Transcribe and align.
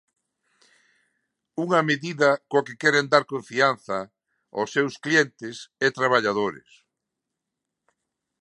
Unha 1.63 1.79
medida 1.89 2.29
coa 2.49 2.65
que 2.67 2.79
queren 2.81 3.05
dar 3.13 3.23
confianza 3.33 3.97
aos 4.55 4.69
seus 4.75 4.93
clientes 5.03 5.55
e 5.85 5.87
traballadores. 5.99 6.69